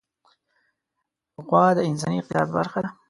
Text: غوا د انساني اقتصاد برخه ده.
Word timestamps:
غوا 1.47 1.63
د 1.77 1.79
انساني 1.89 2.17
اقتصاد 2.19 2.47
برخه 2.57 2.79
ده. 2.83 2.89